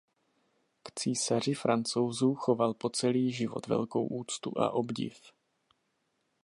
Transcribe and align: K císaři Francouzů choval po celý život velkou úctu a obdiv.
K 0.83 0.91
císaři 0.99 1.53
Francouzů 1.53 2.35
choval 2.35 2.73
po 2.73 2.89
celý 2.89 3.31
život 3.31 3.67
velkou 3.67 4.07
úctu 4.07 4.53
a 4.57 4.69
obdiv. 4.71 5.31